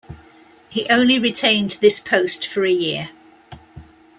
He 0.67 0.89
only 0.89 1.19
retained 1.19 1.77
this 1.79 1.99
post 1.99 2.47
for 2.47 2.65
a 2.65 2.71
year. 2.71 3.11